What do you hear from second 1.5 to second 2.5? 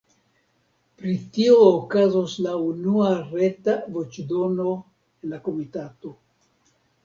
okazos